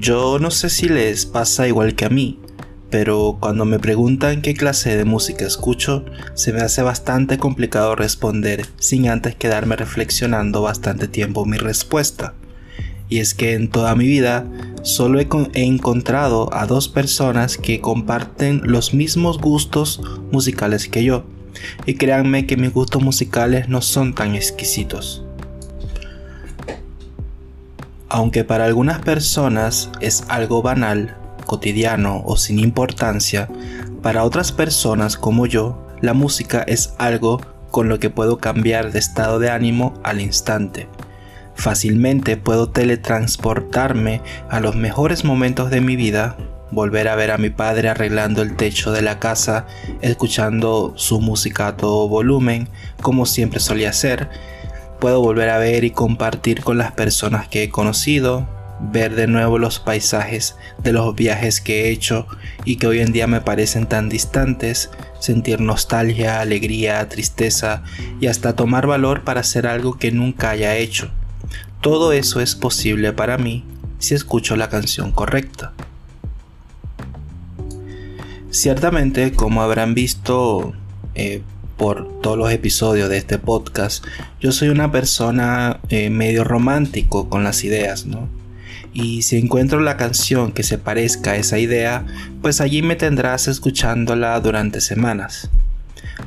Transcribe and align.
Yo 0.00 0.38
no 0.38 0.50
sé 0.50 0.70
si 0.70 0.88
les 0.88 1.26
pasa 1.26 1.68
igual 1.68 1.94
que 1.94 2.06
a 2.06 2.08
mí, 2.08 2.38
pero 2.88 3.36
cuando 3.38 3.66
me 3.66 3.78
preguntan 3.78 4.40
qué 4.40 4.54
clase 4.54 4.96
de 4.96 5.04
música 5.04 5.44
escucho, 5.44 6.06
se 6.32 6.54
me 6.54 6.62
hace 6.62 6.80
bastante 6.80 7.36
complicado 7.36 7.96
responder 7.96 8.64
sin 8.78 9.10
antes 9.10 9.34
quedarme 9.34 9.76
reflexionando 9.76 10.62
bastante 10.62 11.06
tiempo 11.06 11.44
mi 11.44 11.58
respuesta. 11.58 12.32
Y 13.10 13.18
es 13.18 13.34
que 13.34 13.52
en 13.52 13.68
toda 13.68 13.94
mi 13.94 14.06
vida 14.06 14.46
solo 14.82 15.20
he, 15.20 15.28
encontrado 15.52 16.48
a 16.54 16.64
dos 16.64 16.88
personas 16.88 17.58
que 17.58 17.82
comparten 17.82 18.62
los 18.64 18.94
mismos 18.94 19.36
gustos 19.36 20.00
musicales 20.32 20.88
que 20.88 21.04
yo. 21.04 21.26
Y 21.84 21.96
créanme 21.96 22.46
que 22.46 22.56
mis 22.56 22.72
gustos 22.72 23.02
musicales 23.02 23.68
no 23.68 23.82
son 23.82 24.14
tan 24.14 24.34
exquisitos. 24.34 25.26
Aunque 28.12 28.42
para 28.42 28.64
algunas 28.64 28.98
personas 28.98 29.88
es 30.00 30.24
algo 30.26 30.62
banal, 30.62 31.16
cotidiano 31.46 32.22
o 32.26 32.36
sin 32.36 32.58
importancia, 32.58 33.48
para 34.02 34.24
otras 34.24 34.50
personas 34.50 35.16
como 35.16 35.46
yo, 35.46 35.86
la 36.00 36.12
música 36.12 36.64
es 36.66 36.92
algo 36.98 37.40
con 37.70 37.88
lo 37.88 38.00
que 38.00 38.10
puedo 38.10 38.38
cambiar 38.38 38.90
de 38.90 38.98
estado 38.98 39.38
de 39.38 39.50
ánimo 39.50 39.94
al 40.02 40.20
instante. 40.20 40.88
Fácilmente 41.54 42.36
puedo 42.36 42.70
teletransportarme 42.70 44.22
a 44.48 44.58
los 44.58 44.74
mejores 44.74 45.24
momentos 45.24 45.70
de 45.70 45.80
mi 45.80 45.94
vida, 45.94 46.36
volver 46.72 47.06
a 47.06 47.14
ver 47.14 47.30
a 47.30 47.38
mi 47.38 47.50
padre 47.50 47.90
arreglando 47.90 48.42
el 48.42 48.56
techo 48.56 48.90
de 48.90 49.02
la 49.02 49.20
casa, 49.20 49.66
escuchando 50.00 50.94
su 50.96 51.20
música 51.20 51.68
a 51.68 51.76
todo 51.76 52.08
volumen, 52.08 52.68
como 53.02 53.24
siempre 53.24 53.60
solía 53.60 53.90
hacer, 53.90 54.28
Puedo 55.00 55.20
volver 55.20 55.48
a 55.48 55.58
ver 55.58 55.84
y 55.84 55.90
compartir 55.90 56.62
con 56.62 56.76
las 56.76 56.92
personas 56.92 57.48
que 57.48 57.62
he 57.62 57.70
conocido, 57.70 58.46
ver 58.80 59.14
de 59.14 59.26
nuevo 59.26 59.58
los 59.58 59.78
paisajes 59.78 60.56
de 60.82 60.92
los 60.92 61.14
viajes 61.14 61.62
que 61.62 61.84
he 61.84 61.90
hecho 61.90 62.26
y 62.66 62.76
que 62.76 62.86
hoy 62.86 63.00
en 63.00 63.12
día 63.12 63.26
me 63.26 63.40
parecen 63.40 63.86
tan 63.86 64.10
distantes, 64.10 64.90
sentir 65.18 65.60
nostalgia, 65.60 66.40
alegría, 66.40 67.08
tristeza 67.08 67.82
y 68.20 68.26
hasta 68.26 68.54
tomar 68.54 68.86
valor 68.86 69.22
para 69.24 69.40
hacer 69.40 69.66
algo 69.66 69.98
que 69.98 70.12
nunca 70.12 70.50
haya 70.50 70.76
hecho. 70.76 71.10
Todo 71.80 72.12
eso 72.12 72.40
es 72.40 72.54
posible 72.54 73.14
para 73.14 73.38
mí 73.38 73.64
si 73.98 74.14
escucho 74.14 74.54
la 74.56 74.68
canción 74.68 75.12
correcta. 75.12 75.72
Ciertamente, 78.50 79.32
como 79.32 79.62
habrán 79.62 79.94
visto, 79.94 80.72
eh, 81.14 81.42
por 81.80 82.20
todos 82.20 82.36
los 82.36 82.52
episodios 82.52 83.08
de 83.08 83.16
este 83.16 83.38
podcast, 83.38 84.04
yo 84.38 84.52
soy 84.52 84.68
una 84.68 84.92
persona 84.92 85.80
eh, 85.88 86.10
medio 86.10 86.44
romántico 86.44 87.30
con 87.30 87.42
las 87.42 87.64
ideas, 87.64 88.04
¿no? 88.04 88.28
Y 88.92 89.22
si 89.22 89.38
encuentro 89.38 89.80
la 89.80 89.96
canción 89.96 90.52
que 90.52 90.62
se 90.62 90.76
parezca 90.76 91.30
a 91.30 91.36
esa 91.36 91.58
idea, 91.58 92.04
pues 92.42 92.60
allí 92.60 92.82
me 92.82 92.96
tendrás 92.96 93.48
escuchándola 93.48 94.38
durante 94.40 94.82
semanas. 94.82 95.48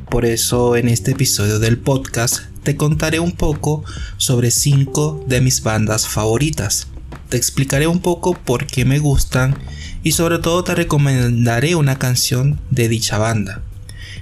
Por 0.10 0.26
eso 0.26 0.76
en 0.76 0.90
este 0.90 1.12
episodio 1.12 1.60
del 1.60 1.78
podcast 1.78 2.46
te 2.64 2.76
contaré 2.76 3.20
un 3.20 3.34
poco 3.34 3.84
sobre 4.18 4.50
5 4.50 5.26
de 5.28 5.40
mis 5.40 5.62
bandas 5.62 6.08
favoritas. 6.08 6.88
Te 7.30 7.38
explicaré 7.38 7.86
un 7.86 8.00
poco 8.00 8.34
por 8.34 8.66
qué 8.66 8.86
me 8.86 8.98
gustan 8.98 9.56
y 10.02 10.14
sobre 10.14 10.40
todo 10.40 10.64
te 10.64 10.74
recomendaré 10.74 11.76
una 11.76 12.00
canción 12.00 12.60
de 12.72 12.88
dicha 12.90 13.20
banda. 13.20 13.62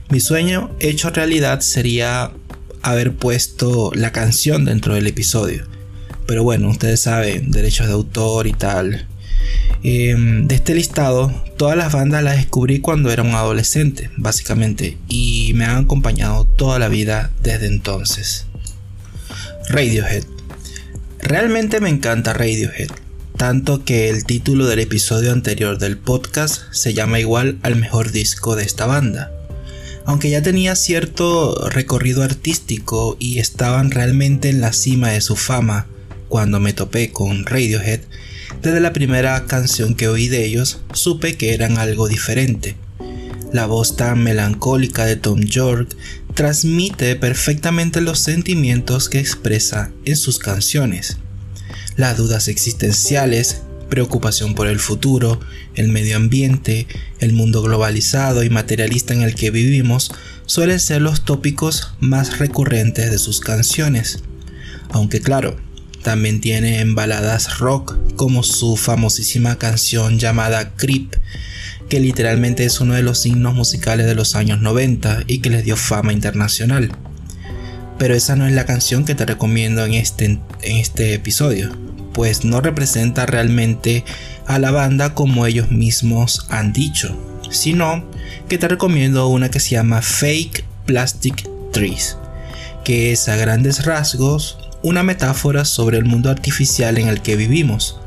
Mi 0.09 0.19
sueño 0.19 0.71
hecho 0.79 1.09
realidad 1.09 1.61
sería 1.61 2.31
haber 2.81 3.13
puesto 3.13 3.91
la 3.93 4.11
canción 4.11 4.65
dentro 4.65 4.95
del 4.95 5.07
episodio. 5.07 5.65
Pero 6.25 6.43
bueno, 6.43 6.69
ustedes 6.69 7.01
saben, 7.01 7.51
derechos 7.51 7.87
de 7.87 7.93
autor 7.93 8.47
y 8.47 8.53
tal. 8.53 9.07
Em, 9.83 10.47
de 10.47 10.55
este 10.55 10.75
listado, 10.75 11.33
todas 11.57 11.75
las 11.75 11.91
bandas 11.91 12.23
las 12.23 12.37
descubrí 12.37 12.79
cuando 12.79 13.11
era 13.11 13.23
un 13.23 13.33
adolescente, 13.33 14.09
básicamente, 14.17 14.97
y 15.07 15.53
me 15.55 15.65
han 15.65 15.85
acompañado 15.85 16.45
toda 16.45 16.77
la 16.77 16.89
vida 16.89 17.31
desde 17.41 17.67
entonces. 17.67 18.45
Radiohead. 19.69 20.23
Realmente 21.19 21.79
me 21.81 21.89
encanta 21.89 22.33
Radiohead, 22.33 22.89
tanto 23.37 23.83
que 23.83 24.09
el 24.09 24.25
título 24.25 24.67
del 24.67 24.79
episodio 24.79 25.31
anterior 25.31 25.77
del 25.77 25.97
podcast 25.97 26.61
se 26.71 26.93
llama 26.93 27.19
igual 27.19 27.57
al 27.63 27.75
mejor 27.75 28.11
disco 28.11 28.55
de 28.55 28.63
esta 28.63 28.85
banda 28.85 29.31
aunque 30.05 30.29
ya 30.29 30.41
tenía 30.41 30.75
cierto 30.75 31.69
recorrido 31.69 32.23
artístico 32.23 33.17
y 33.19 33.39
estaban 33.39 33.91
realmente 33.91 34.49
en 34.49 34.61
la 34.61 34.73
cima 34.73 35.09
de 35.09 35.21
su 35.21 35.35
fama 35.35 35.87
cuando 36.27 36.59
me 36.59 36.73
topé 36.73 37.11
con 37.11 37.45
Radiohead, 37.45 38.01
desde 38.61 38.79
la 38.79 38.93
primera 38.93 39.45
canción 39.45 39.95
que 39.95 40.07
oí 40.07 40.27
de 40.27 40.45
ellos 40.45 40.79
supe 40.93 41.35
que 41.35 41.53
eran 41.53 41.77
algo 41.77 42.07
diferente. 42.07 42.75
La 43.51 43.65
voz 43.65 43.97
tan 43.97 44.23
melancólica 44.23 45.05
de 45.05 45.17
Tom 45.17 45.41
York 45.41 45.95
transmite 46.33 47.15
perfectamente 47.17 47.99
los 47.99 48.19
sentimientos 48.19 49.09
que 49.09 49.19
expresa 49.19 49.91
en 50.05 50.15
sus 50.15 50.39
canciones. 50.39 51.17
Las 51.97 52.15
dudas 52.17 52.47
existenciales 52.47 53.61
preocupación 53.91 54.55
por 54.55 54.65
el 54.65 54.79
futuro, 54.79 55.39
el 55.75 55.89
medio 55.89 56.15
ambiente, 56.15 56.87
el 57.19 57.33
mundo 57.33 57.61
globalizado 57.61 58.43
y 58.43 58.49
materialista 58.49 59.13
en 59.13 59.21
el 59.21 59.35
que 59.35 59.51
vivimos 59.51 60.11
suelen 60.47 60.79
ser 60.79 61.01
los 61.01 61.25
tópicos 61.25 61.93
más 61.99 62.39
recurrentes 62.39 63.11
de 63.11 63.19
sus 63.19 63.41
canciones. 63.41 64.23
Aunque 64.89 65.21
claro, 65.21 65.57
también 66.01 66.41
tiene 66.41 66.83
baladas 66.85 67.59
rock 67.59 67.95
como 68.15 68.43
su 68.43 68.77
famosísima 68.77 69.57
canción 69.57 70.17
llamada 70.17 70.73
Creep, 70.75 71.13
que 71.89 71.99
literalmente 71.99 72.63
es 72.63 72.79
uno 72.79 72.93
de 72.93 73.03
los 73.03 73.19
signos 73.19 73.53
musicales 73.53 74.05
de 74.05 74.15
los 74.15 74.35
años 74.35 74.61
90 74.61 75.25
y 75.27 75.39
que 75.39 75.49
les 75.49 75.65
dio 75.65 75.75
fama 75.75 76.13
internacional. 76.13 76.91
Pero 77.99 78.15
esa 78.15 78.37
no 78.37 78.47
es 78.47 78.53
la 78.53 78.65
canción 78.65 79.03
que 79.03 79.15
te 79.15 79.25
recomiendo 79.25 79.85
en 79.85 79.93
este, 79.95 80.25
en 80.25 80.77
este 80.77 81.13
episodio 81.13 81.90
pues 82.13 82.45
no 82.45 82.61
representa 82.61 83.25
realmente 83.25 84.03
a 84.45 84.59
la 84.59 84.71
banda 84.71 85.13
como 85.13 85.45
ellos 85.45 85.71
mismos 85.71 86.45
han 86.49 86.73
dicho, 86.73 87.15
sino 87.49 88.03
que 88.47 88.57
te 88.57 88.67
recomiendo 88.67 89.27
una 89.27 89.49
que 89.49 89.59
se 89.59 89.71
llama 89.71 90.01
Fake 90.01 90.65
Plastic 90.85 91.47
Trees, 91.71 92.17
que 92.83 93.11
es 93.11 93.29
a 93.29 93.35
grandes 93.35 93.85
rasgos 93.85 94.57
una 94.83 95.03
metáfora 95.03 95.63
sobre 95.63 95.97
el 95.97 96.05
mundo 96.05 96.29
artificial 96.29 96.97
en 96.97 97.07
el 97.07 97.21
que 97.21 97.35
vivimos. 97.35 97.99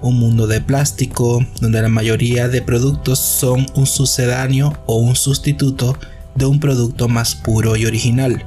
Un 0.00 0.18
mundo 0.18 0.46
de 0.46 0.60
plástico 0.60 1.44
donde 1.60 1.82
la 1.82 1.88
mayoría 1.88 2.48
de 2.48 2.62
productos 2.62 3.18
son 3.18 3.66
un 3.74 3.86
sucedáneo 3.86 4.76
o 4.86 4.96
un 4.96 5.16
sustituto 5.16 5.96
de 6.34 6.46
un 6.46 6.60
producto 6.60 7.08
más 7.08 7.34
puro 7.34 7.76
y 7.76 7.86
original. 7.86 8.44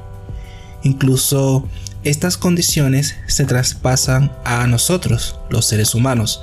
Incluso 0.84 1.68
estas 2.06 2.38
condiciones 2.38 3.16
se 3.26 3.46
traspasan 3.46 4.32
a 4.46 4.68
nosotros, 4.68 5.40
los 5.50 5.66
seres 5.66 5.96
humanos, 5.96 6.40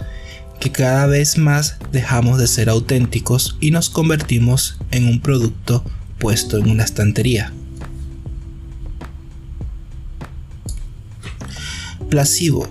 que 0.59 0.73
cada 0.73 1.07
vez 1.07 1.39
más 1.39 1.77
dejamos 1.93 2.39
de 2.39 2.49
ser 2.49 2.69
auténticos 2.69 3.57
y 3.61 3.71
nos 3.71 3.89
convertimos 3.89 4.79
en 4.91 5.07
un 5.07 5.21
producto 5.21 5.85
puesto 6.19 6.59
en 6.59 6.69
una 6.69 6.83
estantería. 6.83 7.53
Placebo. 12.11 12.69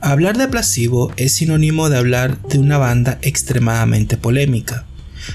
Hablar 0.00 0.38
de 0.38 0.48
Placebo 0.48 1.12
es 1.16 1.32
sinónimo 1.32 1.88
de 1.88 1.98
hablar 1.98 2.42
de 2.48 2.58
una 2.58 2.78
banda 2.78 3.20
extremadamente 3.22 4.16
polémica, 4.16 4.86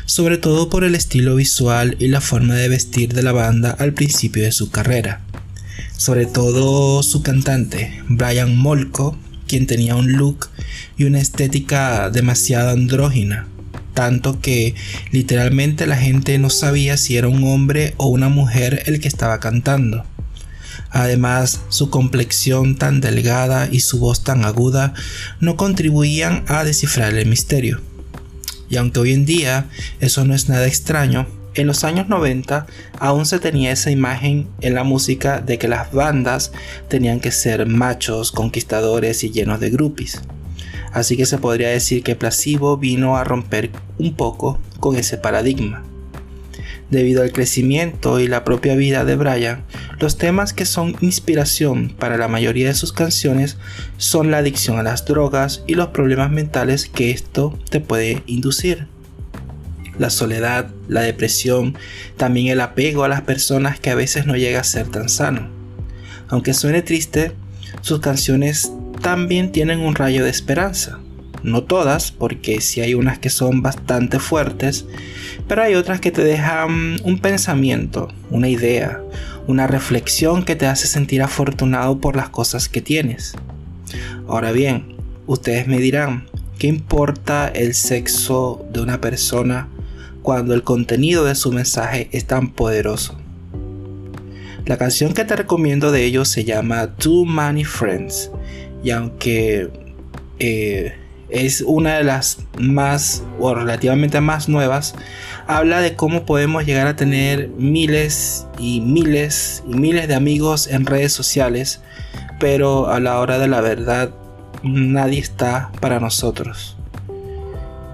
sobre 0.05 0.37
todo 0.37 0.69
por 0.69 0.83
el 0.83 0.95
estilo 0.95 1.35
visual 1.35 1.95
y 1.99 2.09
la 2.09 2.19
forma 2.19 2.55
de 2.55 2.67
vestir 2.67 3.13
de 3.13 3.23
la 3.23 3.31
banda 3.31 3.71
al 3.71 3.93
principio 3.93 4.43
de 4.43 4.51
su 4.51 4.69
carrera 4.69 5.24
sobre 5.97 6.25
todo 6.25 7.03
su 7.03 7.21
cantante, 7.21 8.03
Brian 8.07 8.57
Molko, 8.57 9.17
quien 9.47 9.67
tenía 9.67 9.95
un 9.95 10.13
look 10.13 10.49
y 10.97 11.05
una 11.05 11.19
estética 11.19 12.09
demasiado 12.09 12.71
andrógina, 12.71 13.47
tanto 13.93 14.39
que 14.39 14.75
literalmente 15.11 15.87
la 15.87 15.97
gente 15.97 16.37
no 16.37 16.49
sabía 16.49 16.97
si 16.97 17.17
era 17.17 17.27
un 17.27 17.43
hombre 17.43 17.93
o 17.97 18.07
una 18.07 18.29
mujer 18.29 18.83
el 18.85 18.99
que 18.99 19.07
estaba 19.07 19.39
cantando. 19.39 20.03
Además, 20.89 21.61
su 21.69 21.89
complexión 21.89 22.77
tan 22.77 23.01
delgada 23.01 23.67
y 23.71 23.81
su 23.81 23.99
voz 23.99 24.23
tan 24.23 24.45
aguda 24.45 24.93
no 25.39 25.57
contribuían 25.57 26.43
a 26.47 26.63
descifrar 26.63 27.13
el 27.13 27.27
misterio. 27.27 27.81
Y 28.69 28.77
aunque 28.77 28.99
hoy 28.99 29.13
en 29.13 29.25
día 29.25 29.69
eso 29.99 30.25
no 30.25 30.33
es 30.33 30.49
nada 30.49 30.67
extraño, 30.67 31.27
en 31.55 31.67
los 31.67 31.83
años 31.83 32.07
90 32.09 32.67
aún 32.99 33.25
se 33.25 33.39
tenía 33.39 33.71
esa 33.71 33.91
imagen 33.91 34.47
en 34.61 34.75
la 34.75 34.83
música 34.83 35.41
de 35.41 35.57
que 35.57 35.67
las 35.67 35.91
bandas 35.91 36.51
tenían 36.89 37.19
que 37.19 37.31
ser 37.31 37.65
machos, 37.65 38.31
conquistadores 38.31 39.23
y 39.23 39.31
llenos 39.31 39.59
de 39.59 39.69
groupies. 39.69 40.21
Así 40.91 41.17
que 41.17 41.25
se 41.25 41.37
podría 41.37 41.69
decir 41.69 42.03
que 42.03 42.15
Placebo 42.15 42.77
vino 42.77 43.17
a 43.17 43.23
romper 43.23 43.71
un 43.97 44.15
poco 44.15 44.59
con 44.79 44.95
ese 44.95 45.17
paradigma. 45.17 45.83
Debido 46.89 47.23
al 47.23 47.31
crecimiento 47.31 48.19
y 48.19 48.27
la 48.27 48.43
propia 48.43 48.75
vida 48.75 49.03
de 49.05 49.15
Brian, 49.15 49.63
los 49.99 50.17
temas 50.17 50.53
que 50.53 50.65
son 50.65 50.95
inspiración 51.01 51.89
para 51.89 52.17
la 52.17 52.27
mayoría 52.27 52.67
de 52.67 52.75
sus 52.75 52.93
canciones 52.93 53.57
son 53.97 54.29
la 54.29 54.37
adicción 54.37 54.77
a 54.77 54.83
las 54.83 55.03
drogas 55.05 55.63
y 55.67 55.73
los 55.73 55.87
problemas 55.87 56.31
mentales 56.31 56.87
que 56.87 57.11
esto 57.11 57.57
te 57.69 57.79
puede 57.79 58.23
inducir. 58.27 58.87
La 59.97 60.09
soledad, 60.09 60.67
la 60.87 61.01
depresión, 61.01 61.77
también 62.17 62.47
el 62.47 62.61
apego 62.61 63.03
a 63.03 63.07
las 63.07 63.21
personas 63.21 63.79
que 63.79 63.89
a 63.89 63.95
veces 63.95 64.25
no 64.25 64.35
llega 64.35 64.59
a 64.59 64.63
ser 64.63 64.87
tan 64.87 65.09
sano. 65.09 65.49
Aunque 66.27 66.53
suene 66.53 66.81
triste, 66.81 67.31
sus 67.81 67.99
canciones 67.99 68.71
también 69.01 69.51
tienen 69.51 69.79
un 69.79 69.95
rayo 69.95 70.23
de 70.23 70.29
esperanza. 70.29 70.99
No 71.43 71.63
todas, 71.63 72.11
porque 72.11 72.59
sí 72.61 72.81
hay 72.81 72.95
unas 72.95 73.19
que 73.19 73.29
son 73.29 73.61
bastante 73.61 74.17
fuertes, 74.17 74.85
pero 75.47 75.61
hay 75.61 75.75
otras 75.75 76.01
que 76.01 76.11
te 76.11 76.23
dejan 76.23 76.97
un 77.03 77.19
pensamiento, 77.19 78.07
una 78.31 78.49
idea, 78.49 79.01
una 79.45 79.67
reflexión 79.67 80.43
que 80.43 80.55
te 80.55 80.65
hace 80.65 80.87
sentir 80.87 81.21
afortunado 81.21 82.01
por 82.01 82.15
las 82.15 82.29
cosas 82.29 82.67
que 82.67 82.81
tienes. 82.81 83.33
Ahora 84.27 84.51
bien, 84.51 84.95
ustedes 85.27 85.67
me 85.67 85.77
dirán, 85.77 86.25
¿qué 86.57 86.65
importa 86.65 87.47
el 87.47 87.75
sexo 87.75 88.65
de 88.73 88.81
una 88.81 88.99
persona 88.99 89.69
cuando 90.25 90.55
el 90.55 90.63
contenido 90.63 91.23
de 91.23 91.35
su 91.35 91.51
mensaje 91.51 92.09
es 92.11 92.25
tan 92.25 92.49
poderoso? 92.49 93.15
La 94.65 94.77
canción 94.77 95.13
que 95.13 95.23
te 95.23 95.35
recomiendo 95.35 95.91
de 95.91 96.03
ellos 96.03 96.27
se 96.27 96.43
llama 96.43 96.95
Too 96.95 97.25
Many 97.25 97.63
Friends 97.63 98.31
y 98.83 98.89
aunque 98.89 99.69
eh, 100.39 100.95
es 101.29 101.61
una 101.61 101.97
de 101.97 102.03
las 102.03 102.39
más 102.57 103.23
o 103.39 103.53
relativamente 103.53 104.19
más 104.19 104.49
nuevas, 104.49 104.95
habla 105.45 105.79
de 105.81 105.95
cómo 105.95 106.25
podemos 106.25 106.65
llegar 106.65 106.87
a 106.87 106.95
tener 106.95 107.49
miles 107.49 108.47
y 108.57 108.81
miles 108.81 109.63
y 109.67 109.75
miles 109.75 110.07
de 110.07 110.15
amigos 110.15 110.67
en 110.67 110.87
redes 110.87 111.13
sociales, 111.13 111.81
pero 112.39 112.89
a 112.89 112.99
la 112.99 113.19
hora 113.19 113.37
de 113.37 113.47
la 113.47 113.61
verdad 113.61 114.09
nadie 114.63 115.19
está 115.19 115.71
para 115.79 115.99
nosotros. 115.99 116.77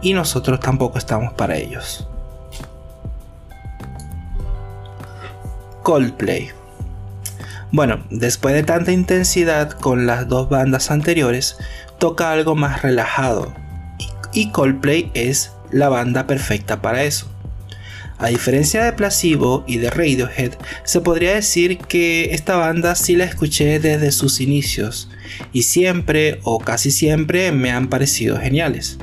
Y 0.01 0.13
nosotros 0.13 0.62
tampoco 0.62 0.98
estamos 0.98 1.34
para 1.34 1.57
ellos. 1.57 2.07
Coldplay. 5.83 6.51
Bueno, 7.72 8.04
después 8.10 8.54
de 8.54 8.63
tanta 8.63 8.92
intensidad 8.92 9.72
con 9.72 10.06
las 10.06 10.28
dos 10.28 10.50
bandas 10.50 10.92
anteriores, 10.92 11.57
toca 12.00 12.31
algo 12.31 12.56
más 12.56 12.81
relajado. 12.81 13.54
Y 14.33 14.51
Coldplay 14.51 15.10
es 15.13 15.51
la 15.72 15.89
banda 15.89 16.28
perfecta 16.28 16.81
para 16.81 17.04
eso. 17.04 17.28
A 18.19 18.28
diferencia 18.28 18.83
de 18.83 18.94
Placebo 18.94 19.63
y 19.66 19.78
de 19.78 19.89
Radiohead, 19.89 20.51
se 20.83 21.01
podría 21.01 21.33
decir 21.33 21.80
que 21.80 22.36
esta 22.36 22.56
banda 22.56 22.94
sí 22.94 23.16
la 23.16 23.24
escuché 23.24 23.80
desde 23.80 24.12
sus 24.12 24.42
inicios 24.42 25.10
y 25.51 25.63
siempre 25.63 26.39
o 26.44 26.60
casi 26.60 26.92
siempre 26.92 27.51
me 27.51 27.72
han 27.72 27.89
parecido 27.89 28.38
geniales. 28.39 29.00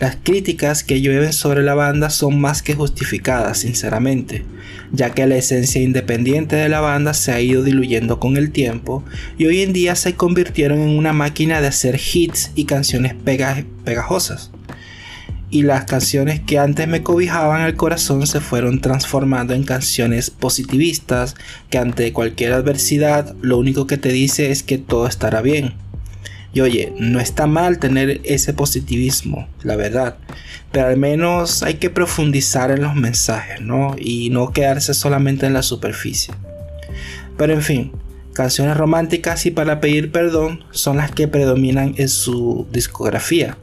Las 0.00 0.16
críticas 0.16 0.82
que 0.82 1.02
llueven 1.02 1.34
sobre 1.34 1.62
la 1.62 1.74
banda 1.74 2.08
son 2.08 2.40
más 2.40 2.62
que 2.62 2.74
justificadas, 2.74 3.58
sinceramente, 3.58 4.46
ya 4.92 5.10
que 5.10 5.26
la 5.26 5.36
esencia 5.36 5.82
independiente 5.82 6.56
de 6.56 6.70
la 6.70 6.80
banda 6.80 7.12
se 7.12 7.32
ha 7.32 7.40
ido 7.42 7.62
diluyendo 7.62 8.18
con 8.18 8.38
el 8.38 8.50
tiempo 8.50 9.04
y 9.36 9.44
hoy 9.44 9.60
en 9.60 9.74
día 9.74 9.94
se 9.96 10.14
convirtieron 10.14 10.80
en 10.80 10.96
una 10.96 11.12
máquina 11.12 11.60
de 11.60 11.66
hacer 11.66 12.00
hits 12.00 12.50
y 12.54 12.64
canciones 12.64 13.14
pegajosas. 13.84 14.52
Y 15.50 15.64
las 15.64 15.84
canciones 15.84 16.40
que 16.40 16.58
antes 16.58 16.88
me 16.88 17.02
cobijaban 17.02 17.60
el 17.60 17.76
corazón 17.76 18.26
se 18.26 18.40
fueron 18.40 18.80
transformando 18.80 19.52
en 19.52 19.64
canciones 19.64 20.30
positivistas 20.30 21.34
que 21.68 21.76
ante 21.76 22.14
cualquier 22.14 22.54
adversidad 22.54 23.36
lo 23.42 23.58
único 23.58 23.86
que 23.86 23.98
te 23.98 24.10
dice 24.10 24.50
es 24.50 24.62
que 24.62 24.78
todo 24.78 25.06
estará 25.06 25.42
bien 25.42 25.74
y 26.52 26.60
oye, 26.60 26.92
no 26.98 27.20
está 27.20 27.46
mal 27.46 27.78
tener 27.78 28.20
ese 28.24 28.52
positivismo, 28.52 29.48
la 29.62 29.76
verdad. 29.76 30.16
Pero 30.72 30.88
al 30.88 30.96
menos 30.96 31.62
hay 31.62 31.74
que 31.74 31.90
profundizar 31.90 32.70
en 32.70 32.82
los 32.82 32.94
mensajes, 32.94 33.60
¿no? 33.60 33.94
Y 33.98 34.30
no 34.30 34.52
quedarse 34.52 34.94
solamente 34.94 35.46
en 35.46 35.52
la 35.52 35.62
superficie. 35.62 36.34
Pero 37.36 37.54
en 37.54 37.62
fin, 37.62 37.92
canciones 38.32 38.76
románticas 38.76 39.46
y 39.46 39.50
para 39.50 39.80
pedir 39.80 40.10
perdón 40.10 40.64
son 40.70 40.96
las 40.96 41.12
que 41.12 41.28
predominan 41.28 41.94
en 41.96 42.08
su 42.08 42.66
discografía. 42.72 43.56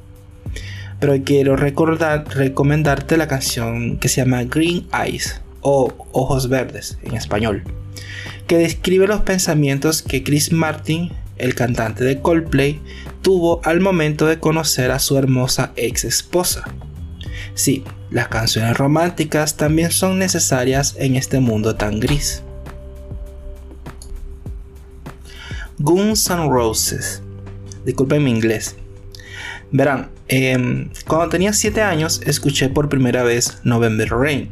Pero 0.99 1.15
quiero 1.23 1.55
recordar, 1.55 2.25
recomendarte 2.35 3.17
la 3.17 3.27
canción 3.27 3.97
que 3.97 4.07
se 4.07 4.21
llama 4.21 4.43
Green 4.45 4.87
Eyes 4.93 5.41
o 5.61 5.93
Ojos 6.11 6.49
Verdes 6.49 6.97
en 7.03 7.15
español, 7.15 7.63
que 8.47 8.57
describe 8.57 9.07
los 9.07 9.21
pensamientos 9.21 10.01
que 10.01 10.23
Chris 10.23 10.51
Martin 10.51 11.11
el 11.37 11.55
cantante 11.55 12.03
de 12.03 12.21
Coldplay, 12.21 12.81
tuvo 13.21 13.61
al 13.63 13.81
momento 13.81 14.25
de 14.25 14.39
conocer 14.39 14.91
a 14.91 14.99
su 14.99 15.17
hermosa 15.17 15.71
ex 15.75 16.03
esposa. 16.03 16.63
Sí, 17.53 17.83
las 18.09 18.27
canciones 18.27 18.77
románticas 18.77 19.57
también 19.57 19.91
son 19.91 20.19
necesarias 20.19 20.95
en 20.97 21.15
este 21.15 21.39
mundo 21.39 21.75
tan 21.75 21.99
gris. 21.99 22.43
Guns 25.79 26.29
N' 26.29 26.49
Roses. 26.49 27.21
Disculpen 27.85 28.23
mi 28.23 28.31
inglés. 28.31 28.75
Verán, 29.71 30.09
em, 30.27 30.89
cuando 31.07 31.29
tenía 31.29 31.53
7 31.53 31.81
años 31.81 32.21
escuché 32.25 32.69
por 32.69 32.89
primera 32.89 33.23
vez 33.23 33.59
November 33.63 34.09
Rain. 34.09 34.49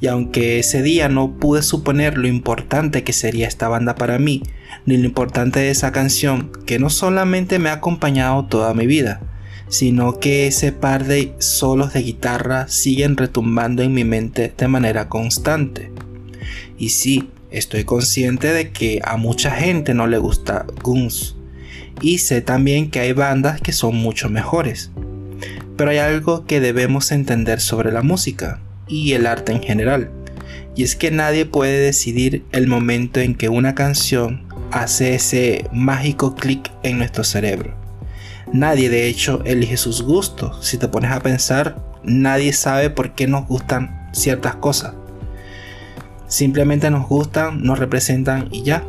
Y 0.00 0.06
aunque 0.06 0.58
ese 0.58 0.82
día 0.82 1.08
no 1.08 1.38
pude 1.38 1.62
suponer 1.62 2.18
lo 2.18 2.28
importante 2.28 3.04
que 3.04 3.12
sería 3.12 3.48
esta 3.48 3.68
banda 3.68 3.94
para 3.94 4.18
mí, 4.18 4.42
ni 4.86 4.96
lo 4.96 5.04
importante 5.04 5.60
de 5.60 5.70
esa 5.70 5.92
canción, 5.92 6.50
que 6.66 6.78
no 6.78 6.90
solamente 6.90 7.58
me 7.58 7.68
ha 7.68 7.74
acompañado 7.74 8.46
toda 8.46 8.74
mi 8.74 8.86
vida, 8.86 9.20
sino 9.68 10.18
que 10.18 10.46
ese 10.46 10.72
par 10.72 11.04
de 11.04 11.34
solos 11.38 11.92
de 11.92 12.02
guitarra 12.02 12.68
siguen 12.68 13.16
retumbando 13.16 13.82
en 13.82 13.92
mi 13.92 14.04
mente 14.04 14.52
de 14.56 14.68
manera 14.68 15.08
constante. 15.08 15.92
Y 16.78 16.90
sí, 16.90 17.30
estoy 17.50 17.84
consciente 17.84 18.52
de 18.52 18.70
que 18.70 19.00
a 19.04 19.16
mucha 19.16 19.50
gente 19.50 19.94
no 19.94 20.06
le 20.06 20.18
gusta 20.18 20.66
Guns. 20.82 21.36
Y 22.00 22.18
sé 22.18 22.40
también 22.40 22.90
que 22.90 23.00
hay 23.00 23.12
bandas 23.12 23.60
que 23.60 23.72
son 23.72 23.96
mucho 23.96 24.30
mejores. 24.30 24.90
Pero 25.76 25.90
hay 25.90 25.98
algo 25.98 26.46
que 26.46 26.60
debemos 26.60 27.12
entender 27.12 27.60
sobre 27.60 27.92
la 27.92 28.02
música 28.02 28.60
y 28.86 29.12
el 29.12 29.26
arte 29.26 29.52
en 29.52 29.62
general. 29.62 30.10
Y 30.76 30.84
es 30.84 30.94
que 30.94 31.10
nadie 31.10 31.44
puede 31.44 31.78
decidir 31.78 32.44
el 32.52 32.68
momento 32.68 33.20
en 33.20 33.34
que 33.34 33.48
una 33.48 33.74
canción 33.74 34.47
hace 34.70 35.14
ese 35.14 35.68
mágico 35.72 36.34
clic 36.34 36.70
en 36.82 36.98
nuestro 36.98 37.24
cerebro. 37.24 37.74
Nadie 38.52 38.88
de 38.88 39.06
hecho 39.06 39.42
elige 39.44 39.76
sus 39.76 40.02
gustos. 40.02 40.64
Si 40.66 40.78
te 40.78 40.88
pones 40.88 41.12
a 41.12 41.20
pensar, 41.20 41.76
nadie 42.02 42.52
sabe 42.52 42.90
por 42.90 43.14
qué 43.14 43.26
nos 43.26 43.46
gustan 43.46 44.08
ciertas 44.12 44.56
cosas. 44.56 44.94
Simplemente 46.26 46.90
nos 46.90 47.08
gustan, 47.08 47.62
nos 47.62 47.78
representan 47.78 48.48
y 48.50 48.62
ya. 48.62 48.84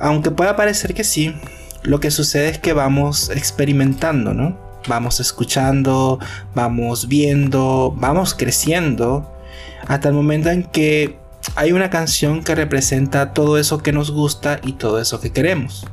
Aunque 0.00 0.30
pueda 0.30 0.56
parecer 0.56 0.94
que 0.94 1.04
sí, 1.04 1.34
lo 1.82 2.00
que 2.00 2.10
sucede 2.10 2.48
es 2.48 2.58
que 2.58 2.72
vamos 2.72 3.30
experimentando, 3.30 4.34
¿no? 4.34 4.58
Vamos 4.86 5.20
escuchando, 5.20 6.18
vamos 6.54 7.08
viendo, 7.08 7.94
vamos 7.96 8.34
creciendo, 8.34 9.32
hasta 9.86 10.08
el 10.08 10.14
momento 10.14 10.50
en 10.50 10.64
que 10.64 11.18
hay 11.56 11.72
una 11.72 11.90
canción 11.90 12.42
que 12.42 12.54
representa 12.54 13.32
todo 13.32 13.58
eso 13.58 13.78
que 13.78 13.92
nos 13.92 14.10
gusta 14.10 14.60
y 14.62 14.72
todo 14.72 15.00
eso 15.00 15.20
que 15.20 15.32
queremos. 15.32 15.86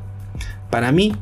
Para 0.70 0.92
mí, 0.92 1.16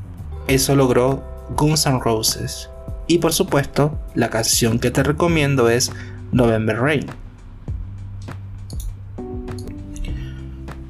eso 0.47 0.75
logró 0.75 1.23
Guns 1.55 1.85
N' 1.85 1.99
Roses. 1.99 2.69
Y 3.07 3.17
por 3.17 3.33
supuesto, 3.33 3.99
la 4.15 4.29
canción 4.29 4.79
que 4.79 4.91
te 4.91 5.03
recomiendo 5.03 5.69
es 5.69 5.91
November 6.31 6.79
Rain. 6.79 7.05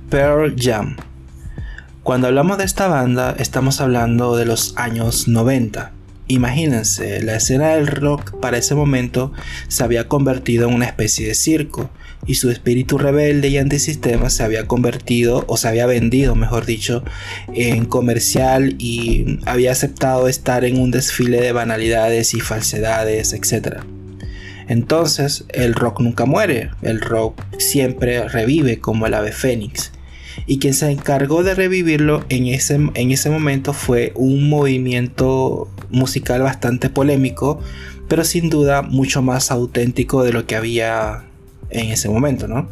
Pearl 0.10 0.56
Jam. 0.58 0.98
Cuando 2.04 2.28
hablamos 2.28 2.58
de 2.58 2.66
esta 2.66 2.88
banda, 2.88 3.36
estamos 3.38 3.80
hablando 3.82 4.36
de 4.36 4.46
los 4.46 4.76
años 4.78 5.28
90 5.28 5.94
Imagínense, 6.32 7.24
la 7.24 7.38
escena 7.38 7.70
del 7.70 7.88
rock 7.88 8.40
para 8.40 8.60
ese 8.60 8.76
momento 8.76 9.34
se 9.68 9.84
había 9.84 10.08
convertido 10.08 10.70
en 10.70 10.76
una 10.76 10.86
especie 10.86 11.28
de 11.28 11.34
circo 11.34 11.90
y 12.26 12.36
su 12.36 12.50
espíritu 12.52 12.98
rebelde 12.98 13.48
y 13.48 13.58
antisistema 13.58 14.30
se 14.30 14.44
había 14.44 14.68
convertido 14.68 15.46
o 15.48 15.58
se 15.58 15.68
había 15.68 15.86
vendido, 15.86 16.36
mejor 16.36 16.66
dicho, 16.66 17.04
en 17.54 17.86
comercial 17.86 18.76
y 18.78 19.40
había 19.46 19.72
aceptado 19.72 20.28
estar 20.28 20.66
en 20.66 20.80
un 20.80 20.92
desfile 20.92 21.42
de 21.42 21.52
banalidades 21.52 22.34
y 22.34 22.40
falsedades, 22.40 23.34
etc. 23.34 23.80
Entonces, 24.68 25.46
el 25.50 25.74
rock 25.74 26.02
nunca 26.02 26.26
muere, 26.26 26.70
el 26.82 27.02
rock 27.02 27.42
siempre 27.58 28.28
revive 28.28 28.80
como 28.80 29.08
el 29.08 29.14
ave 29.14 29.32
fénix 29.32 29.92
y 30.46 30.60
quien 30.60 30.74
se 30.74 30.90
encargó 30.90 31.44
de 31.44 31.56
revivirlo 31.56 32.24
en 32.30 32.48
ese, 32.48 32.76
en 32.76 33.12
ese 33.12 33.30
momento 33.30 33.74
fue 33.74 34.14
un 34.16 34.50
movimiento 34.50 35.70
musical 35.90 36.42
bastante 36.42 36.90
polémico 36.90 37.60
pero 38.10 38.24
sin 38.26 38.50
duda 38.50 38.82
mucho 38.82 39.22
más 39.22 39.52
auténtico 39.52 40.24
de 40.24 40.34
lo 40.34 40.46
que 40.46 40.56
había 40.58 41.29
en 41.70 41.92
ese 41.92 42.10
momento, 42.10 42.48
¿no? 42.48 42.70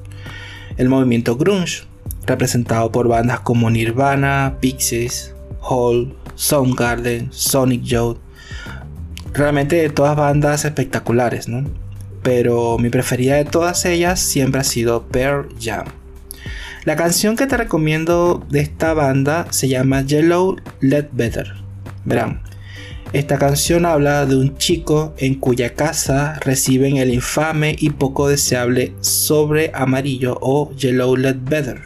El 0.78 0.90
movimiento 0.90 1.36
grunge, 1.38 1.84
representado 2.26 2.92
por 2.92 3.08
bandas 3.08 3.40
como 3.40 3.70
Nirvana, 3.70 4.58
Pixies, 4.60 5.34
Hall, 5.62 6.16
Soundgarden, 6.36 7.30
Sonic 7.32 7.84
Youth, 7.84 8.18
realmente 9.34 9.90
todas 9.90 10.16
bandas 10.16 10.66
espectaculares, 10.66 11.48
¿no? 11.48 11.68
Pero 12.24 12.78
mi 12.78 12.90
preferida 12.90 13.36
de 13.36 13.46
todas 13.46 13.86
ellas 13.86 14.20
siempre 14.20 14.62
ha 14.62 14.64
sido 14.64 15.08
Pearl 15.08 15.48
Jam. 15.60 15.86
La 16.84 16.96
canción 16.96 17.36
que 17.36 17.48
te 17.48 17.58
recomiendo 17.58 18.46
de 18.50 18.62
esta 18.62 18.94
banda 18.94 19.48
se 19.50 19.68
llama 19.68 20.02
Yellow 20.02 20.56
Let 20.80 21.10
Better. 21.12 21.54
Verán, 22.06 22.42
esta 23.14 23.38
canción 23.38 23.86
habla 23.86 24.26
de 24.26 24.36
un 24.36 24.58
chico 24.58 25.14
en 25.18 25.36
cuya 25.36 25.74
casa 25.74 26.40
reciben 26.42 26.98
el 26.98 27.14
infame 27.14 27.76
y 27.80 27.92
poco 27.92 28.28
deseable 28.28 28.94
sobre 29.02 29.72
amarillo 29.74 30.38
o 30.42 30.74
Yellow 30.76 31.16
Let 31.16 31.38
Better, 31.42 31.82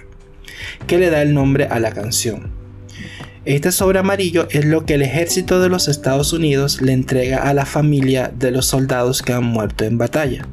que 0.88 0.98
le 0.98 1.10
da 1.10 1.22
el 1.22 1.34
nombre 1.34 1.66
a 1.66 1.80
la 1.80 1.92
canción. 1.92 2.52
Este 3.46 3.72
sobre 3.72 4.00
amarillo 4.00 4.48
es 4.52 4.66
lo 4.66 4.86
que 4.86 4.96
el 4.96 5.02
ejército 5.02 5.62
de 5.62 5.70
los 5.70 5.88
Estados 5.88 6.34
Unidos 6.34 6.82
le 6.82 6.94
entrega 6.94 7.38
a 7.50 7.54
la 7.54 7.66
familia 7.66 8.32
de 8.36 8.52
los 8.52 8.66
soldados 8.68 9.22
que 9.22 9.34
han 9.34 9.44
muerto 9.44 9.86
en 9.86 9.98
batalla 9.98 10.48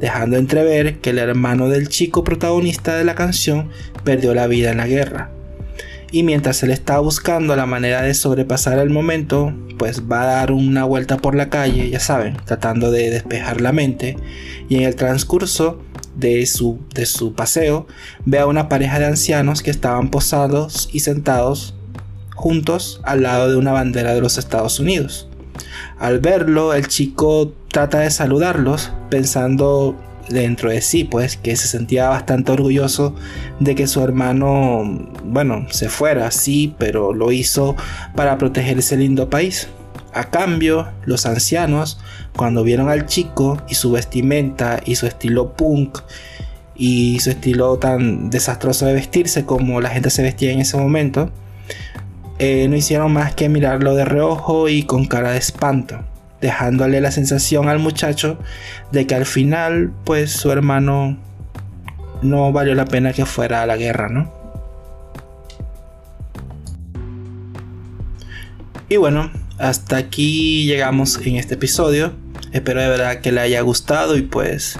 dejando 0.00 0.36
entrever 0.36 0.98
que 0.98 1.10
el 1.10 1.18
hermano 1.18 1.68
del 1.68 1.88
chico 1.88 2.24
protagonista 2.24 2.96
de 2.96 3.04
la 3.04 3.14
canción 3.14 3.70
perdió 4.04 4.34
la 4.34 4.46
vida 4.46 4.70
en 4.70 4.78
la 4.78 4.86
guerra. 4.86 5.35
Y 6.12 6.22
mientras 6.22 6.62
él 6.62 6.70
está 6.70 6.98
buscando 6.98 7.56
la 7.56 7.66
manera 7.66 8.02
de 8.02 8.14
sobrepasar 8.14 8.78
el 8.78 8.90
momento, 8.90 9.52
pues 9.78 10.02
va 10.10 10.22
a 10.22 10.26
dar 10.26 10.52
una 10.52 10.84
vuelta 10.84 11.16
por 11.16 11.34
la 11.34 11.50
calle, 11.50 11.90
ya 11.90 12.00
saben, 12.00 12.36
tratando 12.44 12.90
de 12.90 13.10
despejar 13.10 13.60
la 13.60 13.72
mente. 13.72 14.16
Y 14.68 14.76
en 14.76 14.82
el 14.82 14.94
transcurso 14.94 15.82
de 16.14 16.46
su, 16.46 16.78
de 16.94 17.06
su 17.06 17.34
paseo, 17.34 17.86
ve 18.24 18.38
a 18.38 18.46
una 18.46 18.68
pareja 18.68 18.98
de 18.98 19.06
ancianos 19.06 19.62
que 19.62 19.70
estaban 19.70 20.10
posados 20.10 20.88
y 20.92 21.00
sentados 21.00 21.74
juntos 22.34 23.00
al 23.04 23.22
lado 23.22 23.50
de 23.50 23.56
una 23.56 23.72
bandera 23.72 24.14
de 24.14 24.20
los 24.20 24.38
Estados 24.38 24.78
Unidos. 24.78 25.28
Al 25.98 26.20
verlo, 26.20 26.74
el 26.74 26.86
chico 26.88 27.52
trata 27.68 28.00
de 28.00 28.10
saludarlos 28.10 28.92
pensando 29.10 29.96
dentro 30.28 30.70
de 30.70 30.80
sí, 30.80 31.04
pues 31.04 31.36
que 31.36 31.56
se 31.56 31.68
sentía 31.68 32.08
bastante 32.08 32.52
orgulloso 32.52 33.14
de 33.60 33.74
que 33.74 33.86
su 33.86 34.02
hermano, 34.02 35.08
bueno, 35.24 35.66
se 35.70 35.88
fuera, 35.88 36.30
sí, 36.30 36.74
pero 36.78 37.12
lo 37.12 37.32
hizo 37.32 37.76
para 38.14 38.38
proteger 38.38 38.78
ese 38.78 38.96
lindo 38.96 39.30
país. 39.30 39.68
A 40.12 40.24
cambio, 40.30 40.88
los 41.04 41.26
ancianos, 41.26 41.98
cuando 42.36 42.62
vieron 42.62 42.88
al 42.88 43.06
chico 43.06 43.60
y 43.68 43.74
su 43.74 43.92
vestimenta 43.92 44.80
y 44.84 44.96
su 44.96 45.06
estilo 45.06 45.52
punk 45.52 45.98
y 46.74 47.20
su 47.20 47.30
estilo 47.30 47.78
tan 47.78 48.30
desastroso 48.30 48.86
de 48.86 48.94
vestirse 48.94 49.44
como 49.44 49.80
la 49.80 49.90
gente 49.90 50.10
se 50.10 50.22
vestía 50.22 50.52
en 50.52 50.60
ese 50.60 50.76
momento, 50.76 51.30
eh, 52.38 52.66
no 52.68 52.76
hicieron 52.76 53.12
más 53.12 53.34
que 53.34 53.48
mirarlo 53.48 53.94
de 53.94 54.04
reojo 54.04 54.68
y 54.68 54.82
con 54.82 55.06
cara 55.06 55.32
de 55.32 55.38
espanto, 55.38 56.00
dejándole 56.40 57.00
la 57.00 57.10
sensación 57.10 57.68
al 57.68 57.78
muchacho 57.78 58.38
de 58.92 59.06
que 59.06 59.14
al 59.14 59.26
final, 59.26 59.92
pues 60.04 60.32
su 60.32 60.50
hermano 60.50 61.18
no 62.22 62.52
valió 62.52 62.74
la 62.74 62.84
pena 62.84 63.12
que 63.12 63.26
fuera 63.26 63.62
a 63.62 63.66
la 63.66 63.76
guerra, 63.76 64.08
¿no? 64.08 64.32
Y 68.88 68.96
bueno, 68.96 69.30
hasta 69.58 69.96
aquí 69.96 70.64
llegamos 70.66 71.18
en 71.24 71.36
este 71.36 71.54
episodio. 71.54 72.12
Espero 72.52 72.80
de 72.80 72.88
verdad 72.88 73.20
que 73.20 73.32
le 73.32 73.40
haya 73.40 73.60
gustado 73.60 74.16
y 74.16 74.22
pues 74.22 74.78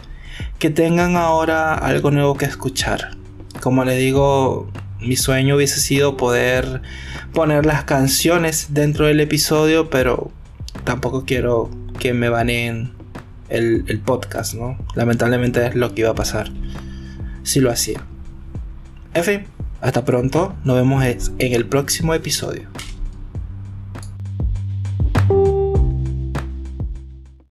que 0.59 0.71
tengan 0.71 1.17
ahora 1.17 1.75
algo 1.75 2.11
nuevo 2.11 2.37
que 2.37 2.45
escuchar. 2.45 3.17
Como 3.61 3.85
le 3.85 3.97
digo, 3.97 4.71
mi 5.01 5.17
sueño 5.17 5.57
hubiese 5.57 5.81
sido 5.81 6.17
poder 6.17 6.83
poner 7.33 7.67
las 7.67 7.85
canciones 7.85 8.69
dentro 8.71 9.07
del 9.07 9.21
episodio, 9.21 9.91
pero 9.91 10.31
tampoco 10.87 11.27
quiero 11.27 11.69
que 11.99 12.15
me 12.15 12.31
baneen 12.31 12.93
el, 13.51 13.85
el 13.89 13.99
podcast, 13.99 14.55
¿no? 14.55 14.79
Lamentablemente 14.95 15.67
es 15.67 15.75
lo 15.75 15.95
que 15.95 16.01
iba 16.03 16.11
a 16.11 16.15
pasar 16.15 16.51
si 17.43 17.61
lo 17.61 17.71
hacía. 17.71 18.01
En 19.13 19.25
fin, 19.25 19.45
hasta 19.83 20.05
pronto, 20.05 20.55
nos 20.65 20.77
vemos 20.77 21.05
en 21.05 21.53
el 21.53 21.67
próximo 21.67 22.15
episodio. 22.15 22.69